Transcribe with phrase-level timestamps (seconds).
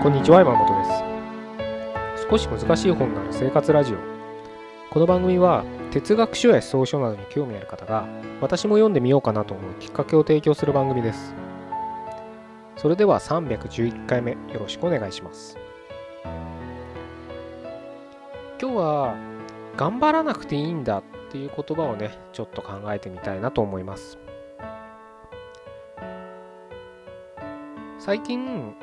[0.00, 0.84] こんにちは山本で
[2.16, 2.26] す。
[2.30, 3.96] 少し難しい本のある生活ラジオ。
[4.90, 8.06] この番組は哲学書や思想書などに興味ある方が
[8.40, 11.34] 私も読んでみようかなと思うきっかけを提供する番組です。
[12.76, 15.58] それでは311回目よろしくお願いします。
[18.62, 19.16] 今日は
[19.76, 24.16] 頑張らなくていいんだっていう言葉をねちょっと考えてみたいなと思います。
[27.98, 28.76] 最近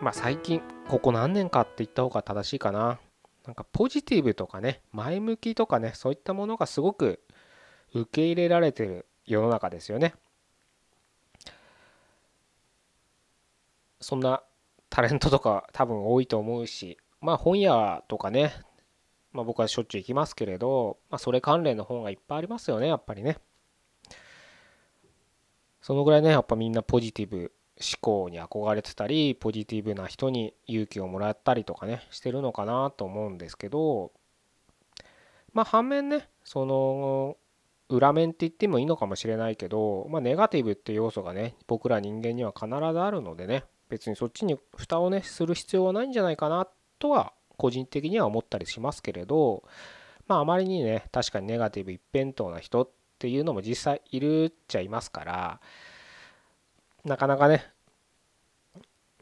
[0.00, 2.98] まあ最近ここ何年かって言った方が正しいかな。
[3.46, 7.20] なんかポジティブとかね前向きとかねそういったものがすごく
[7.92, 10.14] 受け入れられてる世の中ですよね。
[14.00, 14.42] そんな
[14.90, 18.52] タレントとか多分多いと思うしまあ本屋とかね
[19.32, 23.38] まあ僕はしょっちゅう行きますけれど、まあ、それ関連の本がいっぱいありますよねやっぱりね。
[25.80, 34.12] そのぐらいねやっぱみんなポジティブ思考に憧れてたりポジティブな人に勇気をもらったりとかねしてるのかなと思うんですけど
[35.52, 37.36] まあ反面ねその
[37.88, 49.64] 裏面って言ってもいいのかもしれないけどまあネガティブって要素がね僕ら人間には必ずあるのでね別にそっちに蓋をねする必要はないんじゃないかなとは個人的には思ったりしますけれど
[50.26, 55.60] まああまりにね確かにネガティブ一辺倒な人っていうのも実際いるっちゃいますから
[57.04, 57.66] なかなかね、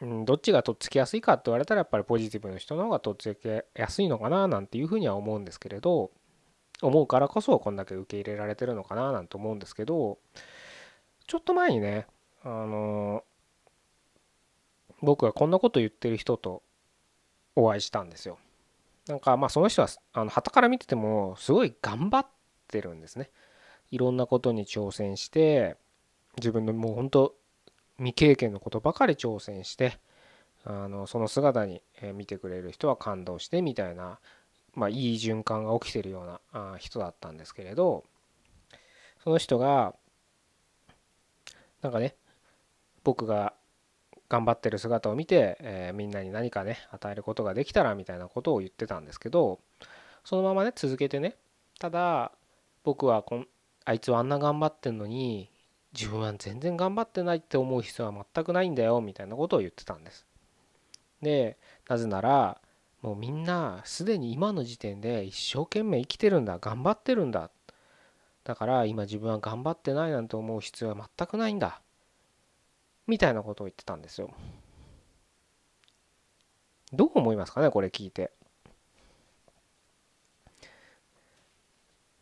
[0.00, 6.10] うん、どっちがとっつきやすいかって言われたらやっぱりポジティブの人の方がとっつきやすいのかななんていうふうには思うんですけれど
[6.82, 10.18] 思うからこそこんだけ受け入れられてるのかななんて思うんですけど
[11.26, 12.06] ちょっと前にね
[12.44, 13.24] あの
[15.02, 16.62] 僕がこんなこと言ってる人と
[17.54, 18.38] お会いしたんですよ。
[19.08, 22.26] なんかまあその人はあの旗から見ててもすごい頑張っ
[22.68, 23.30] てるんですね。
[23.90, 25.76] いろんなことに挑戦して
[26.36, 27.34] 自分のもう本当
[27.98, 29.98] 未経験のことばかり挑戦して
[30.64, 31.82] あのその姿に
[32.14, 34.18] 見てくれる人は感動してみたいな、
[34.74, 38.04] まあ、いい循環が起きてるような人だったんですけれど
[39.22, 39.94] その人が
[41.82, 42.14] なんかね
[43.04, 43.54] 僕が
[44.28, 49.60] 頑張ってる姿を見て、えー、みんなに何かね与えることができたらみたいなことを言ってたんですけど
[50.24, 51.36] そのままね続けてね
[51.78, 52.32] ただ
[52.84, 53.46] 僕はこん
[53.84, 55.50] あいつはあんな頑張ってんのに
[55.92, 60.26] 自分は全然頑張ってないって思う必要は全くないんだよみたいなことを言ってたんです。
[61.22, 61.56] で
[61.88, 62.60] なぜなら
[63.02, 67.50] もうみんなすでに今の時点で一生懸命生きてるんだ頑張ってるんだ
[68.44, 71.80] だから今自分は頑張ってないなんて思う必要は全くないんだ
[73.06, 74.30] みたいなことを言ってたんですよ。
[76.92, 78.30] どう思いますかねこれ聞いて。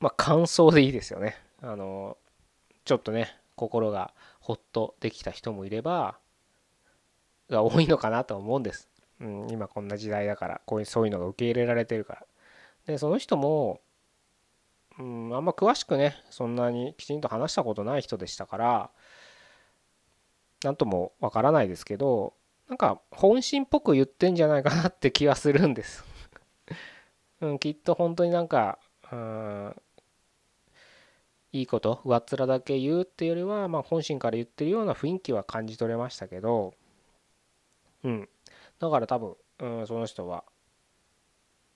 [0.00, 1.36] まあ感想でいいですよね。
[1.62, 2.16] あの
[2.84, 6.18] ちょっとね心がほっとできた人もいれば
[7.50, 8.88] が多いのかなと思うんです。
[9.20, 12.26] うん、今こんな時代だからこういうそういうのが受け入れられてるから。
[12.86, 13.80] でその人も、
[14.98, 18.90] うん、あんま詳しくねそんなにきちんと話したことない人でしたから
[20.62, 22.34] 何ともわからないですけど
[22.68, 26.04] なんか本心っぽく言ってんじゃないかなって気はするんです
[27.40, 28.78] うん、きっと本当になんか、
[29.12, 29.76] うん、
[31.58, 36.74] いいこと上っ面だけ言うっていうよりは、まあ、本心から言ってるような雰囲気は感じ取れましたけど
[38.04, 38.28] うん。
[38.78, 40.44] だから多分、うん、その人は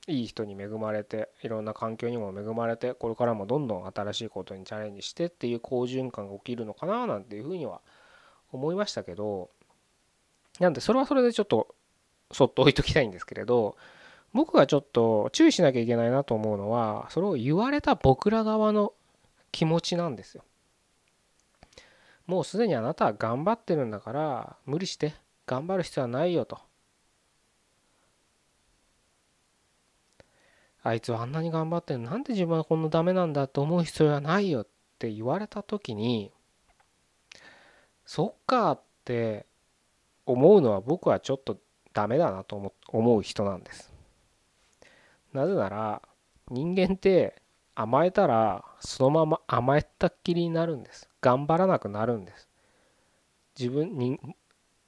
[0.07, 7.81] いい人に恵まれていろんな環境にも恵まれてこれからもどんどん新しいことにチャレンジしてっていう好循環が起きるのかななんていうふうには
[8.53, 9.51] 思いましたけど
[10.59, 11.75] なんでそれはそれでちょっと
[12.33, 13.77] そっと置いときたいんですけれど
[14.33, 18.93] 僕がちょっと注意しなきゃいけないなと思うのはそれを言われた僕ら側の
[19.53, 20.45] 気持ちなんですよ。
[22.27, 25.15] もうすでにあなたは頑張ってるんだから無理して
[25.47, 26.59] 頑張る必要はないよと。
[30.83, 34.67] あいつはあんなに頑張ってるなんで自分はこんなダメなんだと思う必要はないよっ
[34.99, 36.31] て言われた時に
[38.07, 39.47] そっかって
[40.25, 41.59] 思うのは僕はちょっと
[41.93, 43.93] ダメだなと思う人なんです。
[45.33, 46.03] なぜなら
[46.51, 47.41] 人間って
[47.83, 51.09] 甘えたらそのまま甘えたっきりになるんです。
[51.23, 52.47] 頑張らなくなるんです。
[53.59, 54.19] 自分人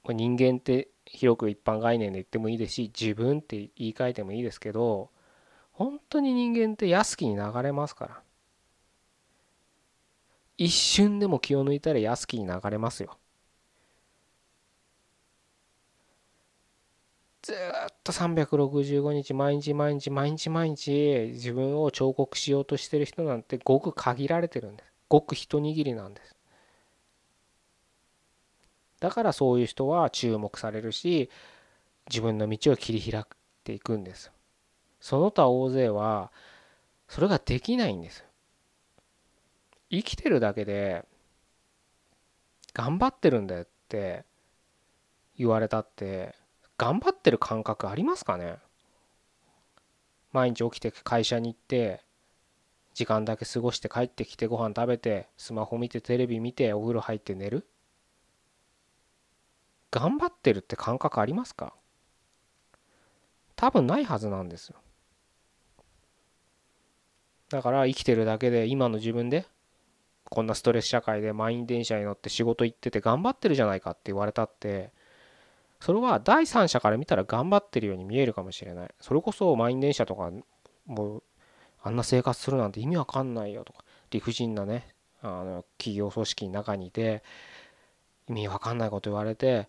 [0.07, 5.09] 人間って広く一般概念で言ってもいいですし自分って言い換えてもいいですけど
[5.71, 8.21] 本当に人間って安きに流れますから。
[10.57, 13.17] 一瞬でも気を抜いたら安きに流れますよ。
[17.43, 17.55] ずっ
[18.05, 24.87] と365日毎日毎日毎日毎日自分を彫刻しようとしてる人なんてごく限られてるんです。
[25.09, 26.35] ごく一握りなんです。
[29.01, 31.29] だからそういう人は注目されるし
[32.09, 33.23] 自分の道を切り開い
[33.65, 34.31] ていくんです。
[35.01, 36.31] その他大勢は
[37.09, 38.23] それができないんです。
[39.91, 41.03] 生きてるだけで
[42.73, 44.23] 頑張ってるんだよって
[45.37, 46.35] 言われたって
[46.77, 48.57] 頑張ってる感覚ありますかね？
[50.31, 52.03] 毎日起きて会社に行って
[52.93, 57.67] 時間だけ過ごして帰ってきてご飯食べてスマホ見てテレビ見てお風呂入って寝る？
[59.91, 61.73] 頑張ってるって感覚ありますか？
[63.55, 64.75] 多分ないはずなんですよ。
[67.49, 69.45] だから生きてるだけで今の自分で
[70.25, 74.91] こんなストレス社会で満員電車に乗って仕事行ってて頑張ってるじゃないかって言われたって
[75.83, 78.89] それは第三者から見たら頑張ってるように見えるかもしれない。
[79.01, 80.31] それこそ満員電車とか
[80.85, 81.23] もう
[81.83, 83.83] あんな生活するなんて意味わかんないよとか。
[84.09, 84.87] 理不尽なね
[85.21, 87.21] あの企業組織の中にいて
[88.29, 89.67] 意味わかんないこと言われて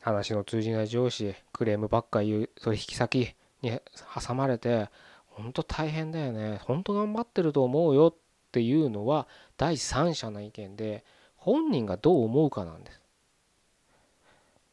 [0.00, 3.80] 話の通じない上司クレームばっか言う取引先に
[4.20, 4.88] 挟まれて
[5.28, 6.60] 本当大変だよね。
[6.64, 8.14] 本当頑張ってると思うよっ
[8.50, 11.04] ていうのは第三者の意見で
[11.36, 13.00] 本人がどう思うかなんです。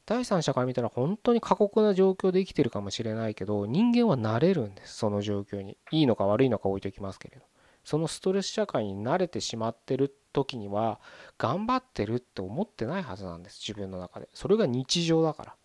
[0.05, 5.77] 第三者から見たら本当に過酷な状況で生きてるかもしれないけど人間は慣れるんですその状況に。
[5.91, 7.43] いいのか悪いのか置いときますけれど。
[7.83, 10.99] そのストレス社会に慣れてしまってる時には
[11.37, 14.27] 頑張ってるって思ってないはずなんです自分の中で。
[14.33, 15.55] それが日常だから。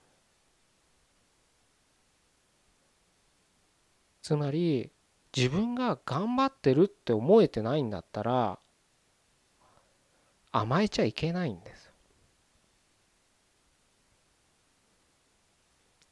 [4.23, 4.91] つまり
[5.37, 8.59] 自分が頑張ってるって思えてないんだったら
[10.53, 11.90] 甘えちゃいけないんです。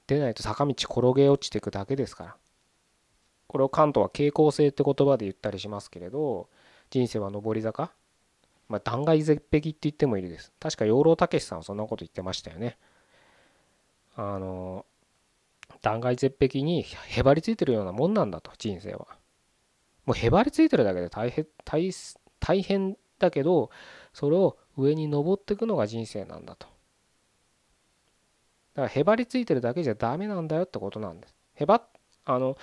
[0.09, 2.37] でないと坂道転げ落ちていくだけですから。
[3.47, 6.51] これを関東は傾向性って言葉で言ったりしますけれど
[6.91, 7.93] 人生は上り坂？
[8.69, 10.53] まあ断崖絶壁って言ってもいいです。
[10.61, 12.77] 確か養老孟さんはそんなこと言ってましたよね。
[14.17, 14.85] あの
[15.81, 19.07] 断崖絶壁にへばりついてるようなもんなんだと人生は。
[20.05, 21.47] もうへばりついてるだけで大変
[22.41, 23.71] 大変だけど
[24.13, 26.67] それを上に登っていくのが人生なんだと。
[28.79, 31.35] からへばりついてるだけじゃダメなんだよってことなんです。
[31.57, 31.83] へば
[32.25, 32.57] あの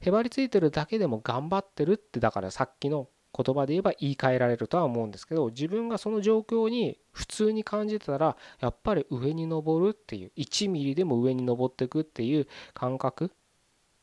[0.00, 13.32] へばりついてるだけでも頑張ってるってだからさっきの言葉で言えば言い換えられるとは思うんですけど自分がその状況に普通に感じてたらやっぱり上に登るっていう1ミリでも上に登っていくっていう感覚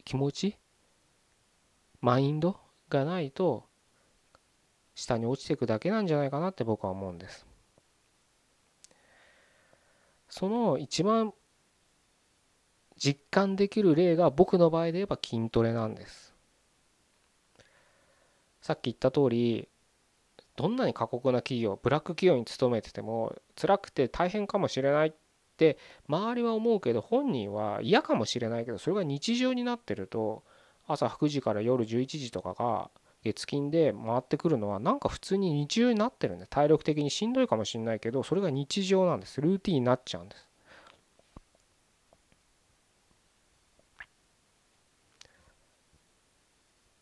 [0.05, 0.57] 気持ち
[2.01, 2.57] マインド
[2.87, 3.65] がないと
[4.95, 7.45] 下に落ちていくだけなんじゃないかなって僕は思うんです。
[10.29, 11.33] その一番
[12.99, 16.35] 実感できる例が僕の場合で言えば筋トレなんです。
[18.61, 19.67] さっき言った通り
[20.55, 25.13] どんなに過酷な企業ブラック企業に勤めてても辛くて大変かもしれないっ
[25.55, 25.77] て
[26.09, 30.43] 周りは思うけど本人は嫌かもしれないけどそれが日常になってると
[30.85, 32.91] 朝9時から夜11時とかが
[33.23, 39.39] 月金で回ってくるのはなんか普通に日常になってるんで体力的にしんどいかもしれないけどそれが日常なんです。
[39.39, 40.48] ルーティンになっちゃうんです。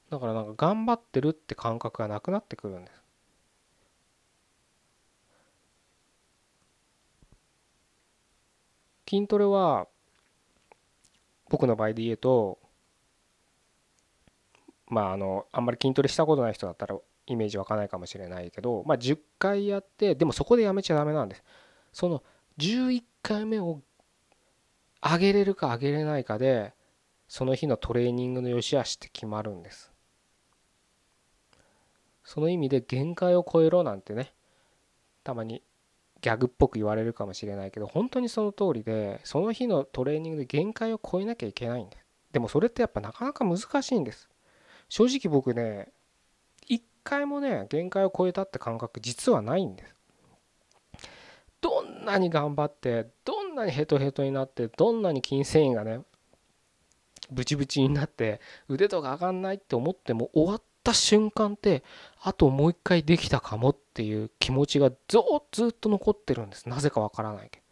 [0.09, 3.03] だからなんか頑張ってるって感覚がなくなってくるんです。
[9.09, 9.87] 筋トレは
[11.49, 12.59] 僕の場合で言うと
[14.87, 21.43] まああのあんまり筋トレしたことない人だったらイメージ湧かないかもしれないけどまあ10回やってでもそこでやめちゃダメなんです。
[21.93, 22.23] その
[22.57, 23.81] 11回目を
[25.01, 26.73] 上げれるか上げれないかで
[27.27, 29.91] その日のトレーニングの良し悪しって決まるんです。
[32.27, 34.33] その意味で限界を超えろなんてね
[35.23, 35.63] たまに
[36.21, 42.07] ギャグっぽく言われるかもしれないけど本当にその通りでその日のトレーニングで限界を超えなきゃいけないんです
[42.37, 44.29] でもそれってやっぱなかなか難しいんです。
[44.89, 45.87] 正直僕ね
[46.67, 49.95] 一回もね限界を超えたって感覚実はないんです。
[51.61, 56.01] どんなに頑張ってどんなにヘトヘトになってどんなに筋繊維がね
[57.31, 61.83] ブチブチになって腕とか上がんないって思っても終わっった瞬間って
[62.21, 65.17] あともう一回できたかもっていう気持ちがず
[65.67, 66.69] っと残ってるんです。
[66.69, 67.65] なぜかわからないけど。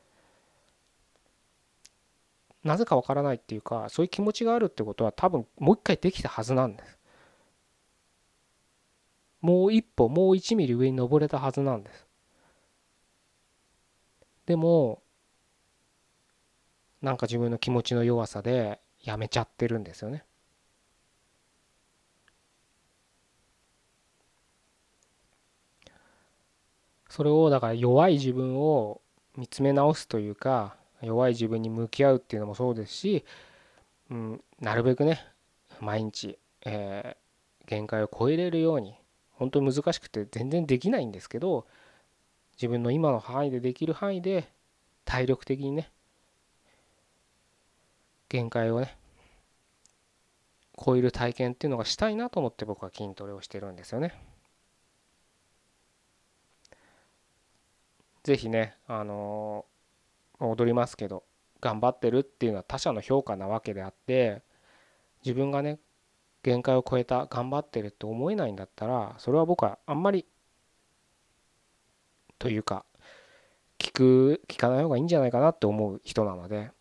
[2.69, 6.97] なぜかわからないっていうかそういう気持ちがあるってことは多分もう一回できたはずなんです。
[9.39, 12.07] もう一歩もう1ミリ上に登れたはずなんです。
[14.47, 15.01] でも
[17.01, 20.25] なんか自分の気持ちの弱さでやめちゃってるんですよね。
[27.15, 28.99] それをだから弱い自分を
[29.37, 33.23] 見つめ直すというか弱い自分に向き合うっていうのもそうですし、
[34.11, 35.25] うん、なるべくね
[35.79, 38.95] 毎日、えー、限界を超えれるように
[39.31, 41.65] 本当に難しくて全然できないんですけど
[42.57, 44.49] 自分の今の範囲でできる範囲で
[45.05, 45.89] 体力的にね
[48.27, 48.97] 限界をね
[50.85, 54.34] 超える体験っていうのがしたいなと思って僕は筋トレをしてるんですよね。
[58.25, 59.65] 是非ねあの
[60.39, 61.23] 踊りますけど
[61.61, 64.41] 頑張ってるっていうのは他者の評価なわけであって
[65.23, 65.79] 自分がね
[66.41, 70.25] 限界を超えた頑張ってるって思えないんだったらそれは僕はあんまり
[72.39, 72.83] というか
[73.77, 76.71] 聞く聞かない方がいいんじゃないかなって思う人なので、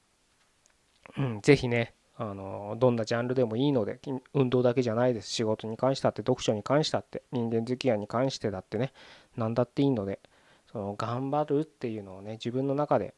[1.18, 4.00] うん、ぜひねあのどんなジャンルでもいいので
[4.32, 5.28] 運動だけじゃないです。
[5.30, 8.92] 仕事に関してだって読書に関してだって人間付き合いに関してだってね
[9.36, 10.20] 何だっていいので
[10.75, 13.14] その頑張るっていうのをね自分の中で、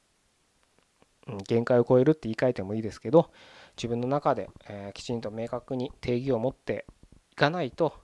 [1.27, 3.31] うん、限界を超えるって言い換えてもいいですけど
[3.79, 6.85] 自分の中で、えー、きちんと明確に定義を持って
[7.33, 7.95] いかないと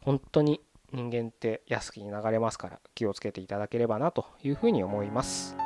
[0.00, 5.56] 本当に人間って安きに流れますから気をつけていただければなというふうに思います。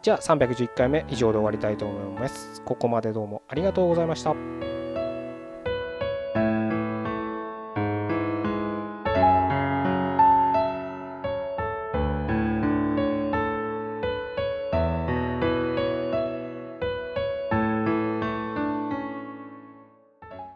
[0.00, 2.62] じゃあ311回目以上で終わりたいと思います。
[2.62, 4.67] ここまでどうもありがとうございました。